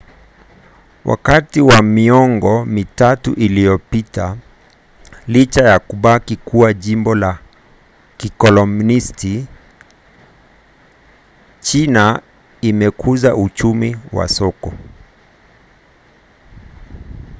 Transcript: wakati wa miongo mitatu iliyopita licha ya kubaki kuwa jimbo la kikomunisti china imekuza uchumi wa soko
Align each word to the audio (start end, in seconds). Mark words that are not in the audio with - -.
wakati 1.05 1.61
wa 1.61 1.81
miongo 1.81 2.65
mitatu 2.65 3.33
iliyopita 3.33 4.37
licha 5.27 5.63
ya 5.63 5.79
kubaki 5.79 6.35
kuwa 6.35 6.73
jimbo 6.73 7.15
la 7.15 7.39
kikomunisti 8.17 9.47
china 11.61 12.21
imekuza 12.61 13.35
uchumi 13.35 13.97
wa 14.13 14.27
soko 14.27 14.73